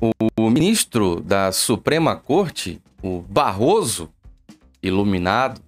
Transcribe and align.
o 0.00 0.50
ministro 0.50 1.20
da 1.20 1.50
Suprema 1.52 2.16
Corte, 2.16 2.80
o 3.02 3.22
Barroso, 3.22 4.10
iluminado, 4.82 5.60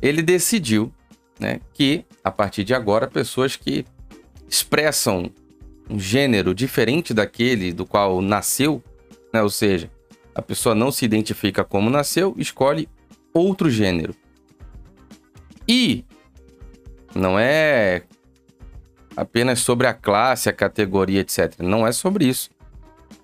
ele 0.00 0.22
decidiu 0.22 0.92
né, 1.38 1.60
que, 1.74 2.04
a 2.22 2.30
partir 2.30 2.64
de 2.64 2.74
agora, 2.74 3.08
pessoas 3.08 3.56
que 3.56 3.84
expressam 4.48 5.30
um 5.90 5.98
gênero 5.98 6.54
diferente 6.54 7.12
daquele 7.12 7.72
do 7.72 7.84
qual 7.84 8.20
nasceu, 8.20 8.82
né, 9.32 9.42
ou 9.42 9.50
seja, 9.50 9.90
a 10.34 10.42
pessoa 10.42 10.74
não 10.74 10.92
se 10.92 11.04
identifica 11.04 11.64
como 11.64 11.90
nasceu, 11.90 12.34
escolhe 12.38 12.88
outro 13.34 13.70
gênero. 13.70 14.14
E 15.66 16.04
não 17.14 17.38
é 17.38 18.04
apenas 19.16 19.58
sobre 19.60 19.86
a 19.86 19.94
classe, 19.94 20.48
a 20.48 20.52
categoria, 20.52 21.20
etc. 21.20 21.54
Não 21.58 21.86
é 21.86 21.92
sobre 21.92 22.26
isso. 22.26 22.50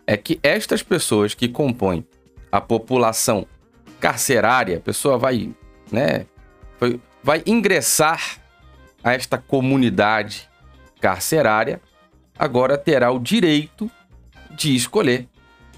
É 0.07 0.17
que 0.17 0.39
estas 0.43 0.83
pessoas 0.83 1.35
que 1.35 1.49
compõem 1.49 2.05
a 2.53 2.61
população 2.61 3.47
carcerária, 3.99 4.77
a 4.77 4.81
pessoa 4.81 5.17
vai, 5.17 5.51
né, 5.91 6.27
vai 7.23 7.43
ingressar 7.47 8.39
a 9.03 9.13
esta 9.13 9.39
comunidade 9.39 10.49
carcerária, 11.01 11.81
agora 12.39 12.77
terá 12.77 13.11
o 13.11 13.19
direito 13.19 13.91
de 14.51 14.75
escolher 14.75 15.27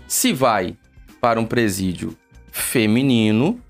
se 0.06 0.33
vai 0.33 0.77
para 1.20 1.41
um 1.41 1.47
presídio 1.47 2.16
feminino 2.50 3.61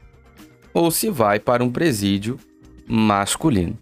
ou 0.73 0.91
se 0.91 1.09
vai 1.11 1.39
para 1.39 1.65
um 1.65 1.71
presídio 1.71 2.39
masculino. 2.87 3.79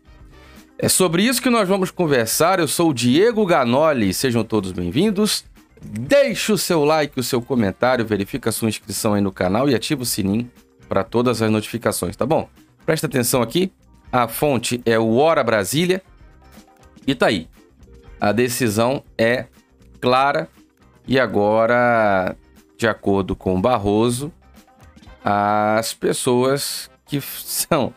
É 0.78 0.88
sobre 0.88 1.22
isso 1.22 1.42
que 1.42 1.50
nós 1.50 1.68
vamos 1.68 1.90
conversar. 1.90 2.58
Eu 2.58 2.68
sou 2.68 2.90
o 2.90 2.94
Diego 2.94 3.46
Ganoli, 3.46 4.12
sejam 4.12 4.44
todos 4.44 4.72
bem-vindos. 4.72 5.44
Deixe 5.84 6.52
o 6.52 6.58
seu 6.58 6.84
like, 6.84 7.18
o 7.20 7.22
seu 7.22 7.42
comentário, 7.42 8.06
verifica 8.06 8.48
a 8.48 8.52
sua 8.52 8.68
inscrição 8.68 9.14
aí 9.14 9.20
no 9.20 9.30
canal 9.30 9.68
e 9.68 9.74
ativa 9.74 10.02
o 10.02 10.06
sininho 10.06 10.50
para 10.88 11.04
todas 11.04 11.42
as 11.42 11.50
notificações, 11.50 12.16
tá 12.16 12.24
bom? 12.24 12.48
Presta 12.84 13.06
atenção 13.06 13.42
aqui, 13.42 13.72
a 14.10 14.26
fonte 14.26 14.80
é 14.84 14.98
o 14.98 15.16
Hora 15.16 15.44
Brasília 15.44 16.02
e 17.06 17.14
tá 17.14 17.26
aí. 17.26 17.48
A 18.20 18.32
decisão 18.32 19.02
é 19.18 19.46
clara 20.00 20.48
e 21.06 21.20
agora, 21.20 22.36
de 22.76 22.86
acordo 22.86 23.36
com 23.36 23.60
Barroso, 23.60 24.32
as 25.22 25.92
pessoas 25.92 26.90
que 27.04 27.20
são 27.22 27.94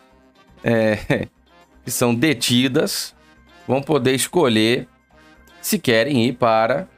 é, 0.62 1.28
que 1.84 1.90
são 1.90 2.14
detidas 2.14 3.14
vão 3.66 3.82
poder 3.82 4.14
escolher 4.14 4.88
se 5.60 5.78
querem 5.78 6.26
ir 6.26 6.34
para 6.34 6.88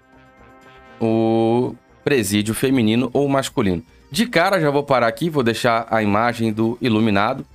o 1.01 1.75
presídio 2.05 2.55
feminino 2.55 3.11
ou 3.13 3.29
masculino. 3.29 3.83
De 4.11 4.27
cara, 4.27 4.61
já 4.61 4.71
vou 4.71 4.83
parar 4.83 5.07
aqui, 5.07 5.31
vou 5.31 5.43
deixar 5.43 5.87
a 5.91 6.03
imagem 6.03 6.53
do 6.53 6.77
iluminado. 6.81 7.47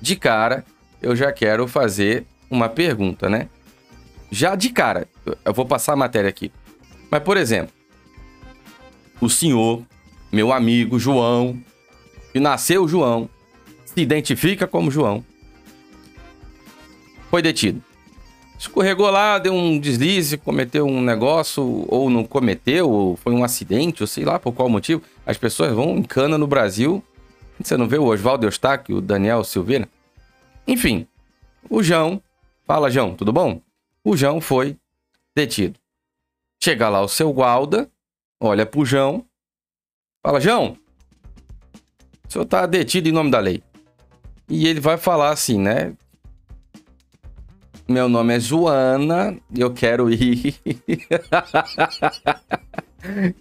De 0.00 0.16
cara, 0.16 0.64
eu 1.00 1.14
já 1.14 1.32
quero 1.32 1.66
fazer 1.68 2.26
uma 2.50 2.68
pergunta, 2.68 3.28
né? 3.28 3.48
Já 4.30 4.54
de 4.54 4.70
cara, 4.70 5.08
eu 5.44 5.54
vou 5.54 5.64
passar 5.64 5.92
a 5.92 5.96
matéria 5.96 6.28
aqui. 6.28 6.50
Mas, 7.10 7.22
por 7.22 7.36
exemplo, 7.36 7.72
o 9.20 9.30
senhor, 9.30 9.82
meu 10.32 10.52
amigo 10.52 10.98
João, 10.98 11.56
que 12.32 12.40
nasceu 12.40 12.88
João, 12.88 13.28
se 13.84 14.00
identifica 14.00 14.66
como 14.66 14.90
João, 14.90 15.24
foi 17.30 17.40
detido. 17.40 17.82
Escorregou 18.64 19.10
lá, 19.10 19.38
deu 19.38 19.52
um 19.52 19.78
deslize, 19.78 20.38
cometeu 20.38 20.86
um 20.86 21.02
negócio, 21.02 21.84
ou 21.86 22.08
não 22.08 22.24
cometeu, 22.24 22.88
ou 22.88 23.14
foi 23.14 23.34
um 23.34 23.44
acidente, 23.44 24.02
ou 24.02 24.06
sei 24.06 24.24
lá 24.24 24.38
por 24.38 24.54
qual 24.54 24.70
motivo. 24.70 25.02
As 25.26 25.36
pessoas 25.36 25.74
vão 25.74 25.98
em 25.98 26.02
cana 26.02 26.38
no 26.38 26.46
Brasil. 26.46 27.04
Você 27.62 27.76
não 27.76 27.86
vê 27.86 27.98
o 27.98 28.06
Oswaldo 28.06 28.46
Eustáquio, 28.46 28.96
o 28.96 29.00
Daniel 29.02 29.44
Silveira? 29.44 29.86
Enfim, 30.66 31.06
o 31.68 31.82
João. 31.82 32.22
Fala, 32.66 32.90
João, 32.90 33.14
tudo 33.14 33.34
bom? 33.34 33.60
O 34.02 34.16
João 34.16 34.40
foi 34.40 34.78
detido. 35.36 35.78
Chega 36.58 36.88
lá 36.88 37.02
o 37.02 37.08
seu 37.08 37.30
guarda, 37.34 37.90
olha 38.40 38.64
pro 38.64 38.82
João, 38.82 39.26
fala, 40.22 40.40
João, 40.40 40.78
o 42.26 42.32
senhor 42.32 42.46
tá 42.46 42.64
detido 42.64 43.10
em 43.10 43.12
nome 43.12 43.30
da 43.30 43.40
lei. 43.40 43.62
E 44.48 44.66
ele 44.66 44.80
vai 44.80 44.96
falar 44.96 45.32
assim, 45.32 45.58
né? 45.58 45.94
Meu 47.86 48.08
nome 48.08 48.34
é 48.34 48.40
Joana, 48.40 49.36
eu 49.54 49.70
quero 49.70 50.10
ir. 50.10 50.54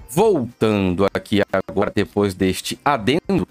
voltando 0.09 1.05
aqui 1.13 1.41
agora, 1.51 1.91
depois 1.93 2.33
deste 2.33 2.77
adendo, 2.83 3.47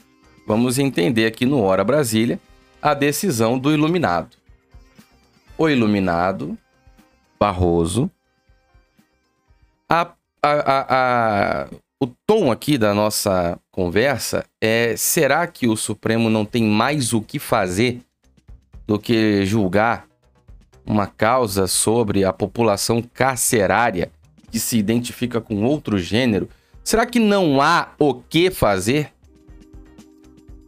vamos 0.46 0.78
entender 0.78 1.26
aqui 1.26 1.46
no 1.46 1.62
Hora 1.62 1.82
Brasília 1.82 2.38
a 2.80 2.94
decisão 2.94 3.58
do 3.58 3.72
iluminado. 3.72 4.36
O 5.56 5.68
iluminado, 5.68 6.56
Barroso, 7.38 8.10
a, 9.88 10.12
a, 10.42 10.86
a, 10.88 11.68
o 12.00 12.06
tom 12.26 12.52
aqui 12.52 12.78
da 12.78 12.94
nossa 12.94 13.58
conversa 13.70 14.44
é: 14.60 14.94
será 14.96 15.46
que 15.46 15.66
o 15.66 15.76
Supremo 15.76 16.28
não 16.30 16.44
tem 16.44 16.64
mais 16.64 17.12
o 17.12 17.20
que 17.20 17.38
fazer 17.38 18.00
do 18.86 18.98
que 18.98 19.44
julgar 19.44 20.06
uma 20.86 21.06
causa 21.06 21.66
sobre 21.66 22.24
a 22.24 22.32
população 22.32 23.02
carcerária 23.02 24.10
que 24.50 24.58
se 24.58 24.78
identifica 24.78 25.40
com 25.40 25.64
outro 25.64 25.98
gênero? 25.98 26.48
Será 26.84 27.04
que 27.04 27.18
não 27.18 27.60
há 27.60 27.90
o 27.98 28.14
que 28.14 28.50
fazer? 28.50 29.12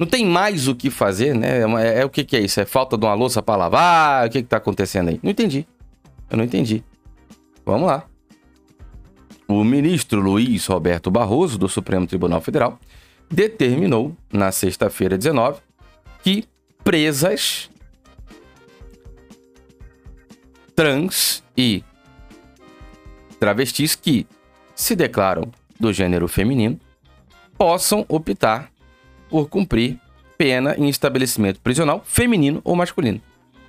Não 0.00 0.06
tem 0.06 0.24
mais 0.24 0.66
o 0.66 0.74
que 0.74 0.88
fazer, 0.88 1.34
né? 1.34 1.58
É, 1.58 1.64
é, 1.64 2.00
é, 2.00 2.04
o 2.06 2.08
que, 2.08 2.24
que 2.24 2.34
é 2.34 2.40
isso? 2.40 2.58
É 2.58 2.64
falta 2.64 2.96
de 2.96 3.04
uma 3.04 3.12
louça 3.12 3.42
para 3.42 3.56
lavar? 3.56 4.26
O 4.26 4.30
que 4.30 4.40
que 4.40 4.48
tá 4.48 4.56
acontecendo 4.56 5.10
aí? 5.10 5.20
Não 5.22 5.30
entendi. 5.30 5.66
Eu 6.30 6.38
não 6.38 6.44
entendi. 6.44 6.82
Vamos 7.66 7.86
lá. 7.86 8.06
o 9.46 9.62
ministro 9.62 10.18
Luiz 10.18 10.64
Roberto 10.64 11.10
Barroso, 11.10 11.58
do 11.58 11.68
Supremo 11.68 12.06
Tribunal 12.06 12.40
Federal, 12.40 12.80
determinou, 13.30 14.16
na 14.32 14.50
sexta-feira 14.50 15.18
19, 15.18 15.60
que 16.22 16.44
presas 16.82 17.68
trans 20.74 21.44
e 21.54 21.84
travestis 23.38 23.94
que 23.94 24.26
se 24.74 24.96
declaram 24.96 25.52
do 25.78 25.92
gênero 25.92 26.26
feminino 26.26 26.80
possam 27.58 28.06
optar 28.08 28.69
por 29.30 29.48
cumprir 29.48 29.98
pena 30.36 30.74
em 30.76 30.88
estabelecimento 30.88 31.60
prisional 31.60 32.02
feminino 32.04 32.60
ou 32.64 32.74
masculino. 32.74 33.20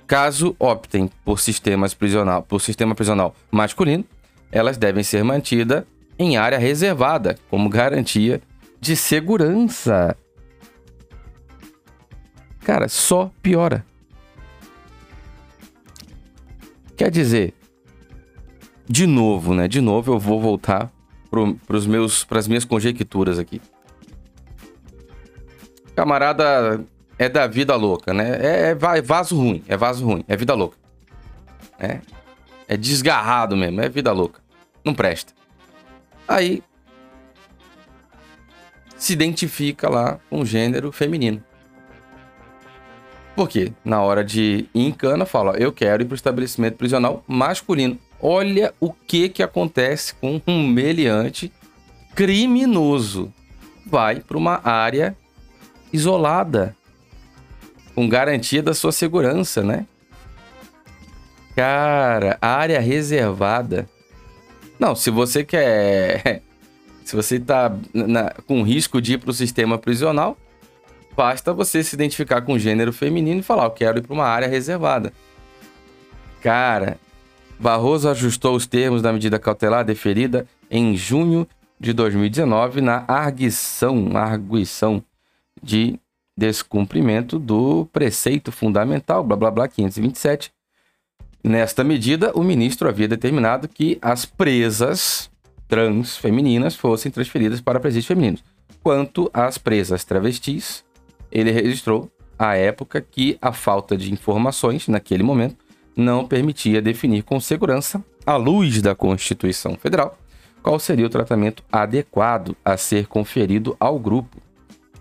Caso 0.06 0.56
optem 0.58 1.08
por, 1.24 1.40
sistemas 1.40 1.94
prisional, 1.94 2.42
por 2.42 2.60
sistema 2.60 2.94
prisional 2.94 3.34
masculino, 3.50 4.04
elas 4.50 4.76
devem 4.76 5.02
ser 5.02 5.22
mantidas 5.22 5.84
em 6.18 6.36
área 6.36 6.58
reservada 6.58 7.38
como 7.48 7.68
garantia 7.68 8.42
de 8.80 8.96
segurança. 8.96 10.16
Cara, 12.60 12.88
só 12.88 13.30
piora. 13.42 13.84
Quer 16.96 17.10
dizer, 17.10 17.54
de 18.88 19.06
novo, 19.06 19.54
né? 19.54 19.66
De 19.66 19.80
novo 19.80 20.12
eu 20.12 20.18
vou 20.18 20.40
voltar 20.40 20.92
para 21.30 22.38
as 22.38 22.46
minhas 22.46 22.64
conjecturas 22.64 23.38
aqui. 23.38 23.60
Camarada 26.02 26.84
é 27.16 27.28
da 27.28 27.46
vida 27.46 27.76
louca, 27.76 28.12
né? 28.12 28.36
É, 28.40 28.70
é 28.70 29.00
vaso 29.00 29.36
ruim, 29.36 29.62
é 29.68 29.76
vaso 29.76 30.04
ruim, 30.04 30.24
é 30.26 30.36
vida 30.36 30.52
louca. 30.52 30.76
É, 31.78 32.00
é 32.66 32.76
desgarrado 32.76 33.56
mesmo, 33.56 33.80
é 33.80 33.88
vida 33.88 34.10
louca. 34.10 34.40
Não 34.84 34.92
presta. 34.92 35.32
Aí 36.26 36.60
se 38.96 39.12
identifica 39.12 39.88
lá 39.88 40.18
com 40.28 40.40
o 40.40 40.44
gênero 40.44 40.90
feminino. 40.90 41.40
Por 43.36 43.48
quê? 43.48 43.72
Na 43.84 44.02
hora 44.02 44.24
de 44.24 44.68
ir 44.74 44.86
em 44.86 44.90
cana, 44.90 45.24
fala, 45.24 45.56
eu 45.56 45.70
quero 45.70 46.02
ir 46.02 46.06
para 46.06 46.14
o 46.14 46.16
estabelecimento 46.16 46.78
prisional 46.78 47.22
masculino. 47.28 47.96
Olha 48.20 48.74
o 48.80 48.92
que 48.92 49.28
que 49.28 49.40
acontece 49.40 50.16
com 50.16 50.42
um 50.48 50.66
meliante 50.66 51.52
criminoso. 52.12 53.32
Vai 53.86 54.16
para 54.16 54.36
uma 54.36 54.60
área 54.68 55.16
isolada, 55.92 56.74
com 57.94 58.08
garantia 58.08 58.62
da 58.62 58.74
sua 58.74 58.92
segurança, 58.92 59.62
né? 59.62 59.86
Cara, 61.54 62.38
área 62.40 62.80
reservada. 62.80 63.88
Não, 64.78 64.94
se 64.94 65.10
você 65.10 65.44
quer. 65.44 66.42
Se 67.04 67.16
você 67.16 67.38
tá 67.40 67.76
na, 67.92 68.30
com 68.46 68.62
risco 68.62 69.00
de 69.00 69.14
ir 69.14 69.18
para 69.18 69.30
o 69.30 69.34
sistema 69.34 69.76
prisional, 69.76 70.36
basta 71.16 71.52
você 71.52 71.82
se 71.82 71.96
identificar 71.96 72.40
com 72.42 72.54
o 72.54 72.58
gênero 72.58 72.92
feminino 72.92 73.40
e 73.40 73.42
falar: 73.42 73.64
Eu 73.64 73.70
quero 73.72 73.98
ir 73.98 74.02
para 74.02 74.14
uma 74.14 74.24
área 74.24 74.46
reservada. 74.46 75.12
Cara, 76.40 76.96
Barroso 77.58 78.08
ajustou 78.08 78.54
os 78.54 78.66
termos 78.66 79.02
da 79.02 79.12
medida 79.12 79.38
cautelar 79.38 79.84
deferida 79.84 80.46
em 80.70 80.96
junho 80.96 81.46
de 81.78 81.92
2019 81.92 82.80
na 82.80 83.04
arguição, 83.08 84.16
arguição 84.16 85.02
de 85.62 85.98
descumprimento 86.36 87.38
do 87.38 87.86
preceito 87.92 88.50
fundamental, 88.50 89.22
blá 89.22 89.36
blá 89.36 89.50
blá 89.50 89.68
527. 89.68 90.52
Nesta 91.44 91.82
medida, 91.82 92.32
o 92.34 92.42
ministro 92.42 92.88
havia 92.88 93.08
determinado 93.08 93.68
que 93.68 93.98
as 94.00 94.24
presas 94.24 95.30
trans 95.68 96.16
femininas 96.16 96.74
fossem 96.74 97.10
transferidas 97.10 97.60
para 97.60 97.80
presídios 97.80 98.06
femininos. 98.06 98.44
Quanto 98.82 99.30
às 99.32 99.58
presas 99.58 100.04
travestis, 100.04 100.84
ele 101.30 101.50
registrou 101.50 102.10
à 102.38 102.56
época 102.56 103.00
que 103.00 103.38
a 103.40 103.52
falta 103.52 103.96
de 103.96 104.12
informações 104.12 104.88
naquele 104.88 105.22
momento 105.22 105.56
não 105.96 106.26
permitia 106.26 106.82
definir 106.82 107.22
com 107.22 107.38
segurança, 107.38 108.02
à 108.24 108.36
luz 108.36 108.80
da 108.80 108.94
Constituição 108.94 109.76
Federal, 109.76 110.16
qual 110.62 110.78
seria 110.78 111.06
o 111.06 111.10
tratamento 111.10 111.62
adequado 111.70 112.56
a 112.64 112.76
ser 112.76 113.06
conferido 113.06 113.76
ao 113.80 113.98
grupo 113.98 114.38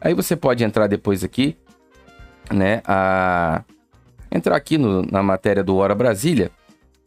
Aí 0.02 0.16
você 0.16 0.36
pode 0.36 0.64
entrar 0.64 0.88
depois 0.88 1.24
aqui, 1.24 1.56
né? 2.52 2.82
A... 2.86 3.64
Entrar 4.32 4.56
aqui 4.56 4.78
no, 4.78 5.04
na 5.04 5.22
matéria 5.22 5.64
do 5.64 5.76
Hora 5.76 5.94
Brasília 5.94 6.50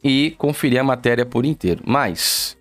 e 0.01 0.31
conferir 0.37 0.79
a 0.79 0.83
matéria 0.83 1.25
por 1.25 1.45
inteiro. 1.45 1.83
Mas 1.85 2.57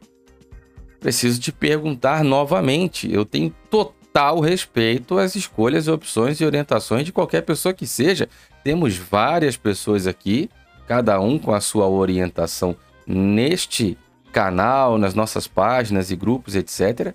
preciso 0.98 1.40
te 1.40 1.52
perguntar 1.52 2.24
novamente. 2.24 3.12
Eu 3.12 3.24
tenho 3.24 3.54
total 3.70 4.40
respeito 4.40 5.18
às 5.18 5.36
escolhas, 5.36 5.86
opções 5.86 6.40
e 6.40 6.44
orientações 6.44 7.04
de 7.04 7.12
qualquer 7.12 7.42
pessoa 7.42 7.74
que 7.74 7.86
seja. 7.86 8.28
Temos 8.64 8.96
várias 8.96 9.56
pessoas 9.56 10.06
aqui, 10.06 10.48
cada 10.88 11.20
um 11.20 11.38
com 11.38 11.52
a 11.54 11.60
sua 11.60 11.86
orientação 11.86 12.74
neste 13.06 13.96
canal, 14.32 14.98
nas 14.98 15.14
nossas 15.14 15.46
páginas 15.46 16.10
e 16.10 16.16
grupos, 16.16 16.56
etc 16.56 17.14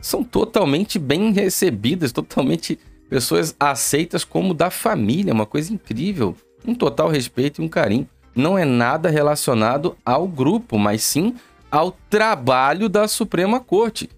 são 0.00 0.22
totalmente 0.22 0.98
bem 0.98 1.32
recebidas, 1.32 2.12
totalmente 2.12 2.78
pessoas 3.08 3.54
aceitas 3.58 4.24
como 4.24 4.54
da 4.54 4.70
família, 4.70 5.32
uma 5.32 5.46
coisa 5.46 5.72
incrível. 5.72 6.36
Um 6.66 6.74
total 6.74 7.08
respeito 7.08 7.60
e 7.60 7.64
um 7.64 7.68
carinho. 7.68 8.08
Não 8.34 8.58
é 8.58 8.64
nada 8.64 9.08
relacionado 9.08 9.96
ao 10.04 10.28
grupo, 10.28 10.78
mas 10.78 11.02
sim 11.02 11.34
ao 11.70 11.92
trabalho 12.08 12.88
da 12.88 13.08
Suprema 13.08 13.60
Corte. 13.60 14.08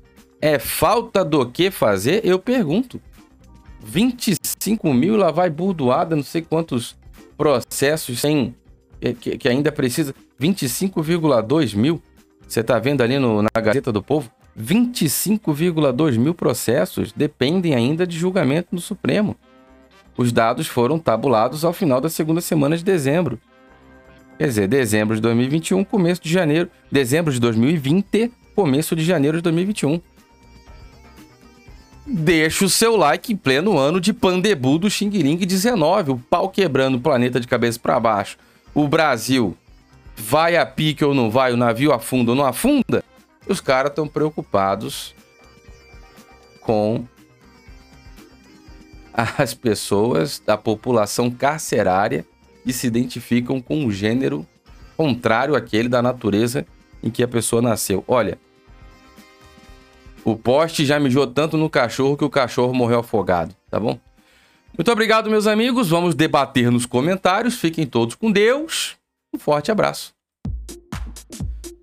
É 0.40 0.58
falta 0.58 1.24
do 1.24 1.44
que 1.46 1.70
fazer? 1.70 2.24
Eu 2.24 2.38
pergunto. 2.38 3.00
25 3.82 4.92
mil, 4.92 5.16
lá 5.16 5.30
vai 5.30 5.48
burdoada, 5.48 6.14
não 6.14 6.22
sei 6.22 6.42
quantos 6.42 6.96
processos 7.36 8.20
sem 8.20 8.54
que, 9.20 9.38
que 9.38 9.48
ainda 9.48 9.72
precisa. 9.72 10.14
25,2 10.40 11.74
mil. 11.74 12.02
Você 12.46 12.60
está 12.60 12.78
vendo 12.78 13.02
ali 13.02 13.18
no, 13.18 13.42
na 13.42 13.60
Gazeta 13.60 13.92
do 13.92 14.02
Povo? 14.02 14.30
25,2 14.58 16.18
mil 16.18 16.34
processos 16.34 17.12
dependem 17.12 17.74
ainda 17.74 18.06
de 18.06 18.18
julgamento 18.18 18.68
no 18.72 18.80
Supremo. 18.80 19.36
Os 20.16 20.32
dados 20.32 20.66
foram 20.66 20.98
tabulados 20.98 21.64
ao 21.64 21.72
final 21.72 22.00
da 22.00 22.08
segunda 22.08 22.40
semana 22.40 22.76
de 22.76 22.84
dezembro. 22.84 23.38
Quer 24.38 24.48
dizer, 24.48 24.68
dezembro 24.68 25.14
de 25.14 25.22
2021, 25.22 25.84
começo 25.84 26.22
de 26.22 26.32
janeiro. 26.32 26.68
Dezembro 26.90 27.32
de 27.32 27.38
2020, 27.40 28.32
começo 28.54 28.96
de 28.96 29.04
janeiro 29.04 29.36
de 29.38 29.42
2021. 29.42 30.00
Deixa 32.06 32.64
o 32.64 32.68
seu 32.68 32.96
like 32.96 33.32
em 33.32 33.36
pleno 33.36 33.78
ano 33.78 34.00
de 34.00 34.12
Pandebu 34.12 34.78
do 34.78 34.90
Xing 34.90 35.10
Ling 35.10 35.36
19, 35.36 36.10
o 36.10 36.16
pau 36.16 36.48
quebrando 36.48 36.96
o 36.96 37.00
planeta 37.00 37.38
de 37.38 37.46
cabeça 37.46 37.78
para 37.78 38.00
baixo. 38.00 38.36
O 38.74 38.88
Brasil 38.88 39.56
vai 40.16 40.56
a 40.56 40.66
pique 40.66 41.04
ou 41.04 41.14
não 41.14 41.30
vai, 41.30 41.52
o 41.52 41.56
navio 41.56 41.92
afunda 41.92 42.32
ou 42.32 42.36
não 42.36 42.44
afunda? 42.44 42.99
Os 43.50 43.60
caras 43.60 43.90
estão 43.90 44.06
preocupados 44.06 45.14
com 46.60 47.04
as 49.12 49.54
pessoas 49.54 50.40
da 50.44 50.56
população 50.56 51.30
carcerária 51.30 52.24
que 52.64 52.72
se 52.72 52.86
identificam 52.86 53.60
com 53.60 53.84
um 53.84 53.90
gênero 53.90 54.46
contrário 54.96 55.56
àquele 55.56 55.88
da 55.88 56.02
natureza 56.02 56.66
em 57.02 57.10
que 57.10 57.22
a 57.22 57.28
pessoa 57.28 57.62
nasceu. 57.62 58.04
Olha, 58.06 58.38
o 60.24 60.36
poste 60.36 60.84
já 60.84 61.00
mijou 61.00 61.26
tanto 61.26 61.56
no 61.56 61.70
cachorro 61.70 62.16
que 62.16 62.24
o 62.24 62.30
cachorro 62.30 62.74
morreu 62.74 63.00
afogado, 63.00 63.54
tá 63.70 63.80
bom? 63.80 63.98
Muito 64.76 64.92
obrigado, 64.92 65.30
meus 65.30 65.46
amigos. 65.46 65.88
Vamos 65.88 66.14
debater 66.14 66.70
nos 66.70 66.86
comentários. 66.86 67.56
Fiquem 67.56 67.86
todos 67.86 68.14
com 68.14 68.30
Deus. 68.30 68.96
Um 69.34 69.38
forte 69.38 69.70
abraço. 69.70 70.19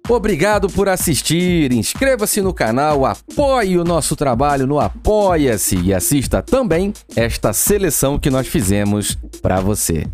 Obrigado 0.10 0.70
por 0.70 0.88
assistir. 0.88 1.74
Inscreva-se 1.74 2.42
no 2.42 2.54
canal, 2.54 3.06
apoie 3.06 3.78
o 3.78 3.84
nosso 3.84 4.16
trabalho 4.16 4.66
no 4.66 4.80
Apoia-se 4.80 5.76
e 5.76 5.94
assista 5.94 6.42
também 6.42 6.94
esta 7.14 7.52
seleção 7.52 8.18
que 8.18 8.30
nós 8.30 8.48
fizemos 8.48 9.18
para 9.42 9.60
você. 9.60 10.06